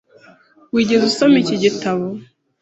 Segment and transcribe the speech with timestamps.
[0.73, 2.05] Wigeze usoma iki gitabo?